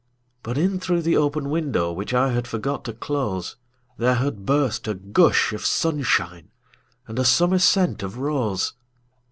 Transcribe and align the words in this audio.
But 0.41 0.57
in 0.57 0.79
through 0.79 1.03
the 1.03 1.15
open 1.15 1.51
window, 1.51 1.91
Which 1.91 2.11
I 2.11 2.31
had 2.31 2.47
forgot 2.47 2.83
to 2.85 2.93
close, 2.93 3.55
There 3.99 4.15
had 4.15 4.47
burst 4.47 4.87
a 4.87 4.95
gush 4.95 5.53
of 5.53 5.61
sunshineAnd 5.61 6.45
a 7.07 7.23
summer 7.23 7.59
scent 7.59 8.01
of 8.01 8.17
rose. 8.17 8.73